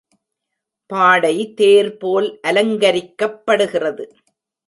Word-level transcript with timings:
பாடை 0.89 1.53
தேர் 1.53 1.91
போல் 1.97 2.39
அலங்கரிக்கப்படுகிறது. 2.47 4.05